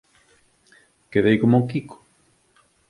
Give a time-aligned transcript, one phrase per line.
[1.11, 1.95] Quedei coma o quico!